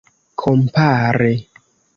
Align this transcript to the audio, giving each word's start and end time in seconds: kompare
kompare 0.39 1.31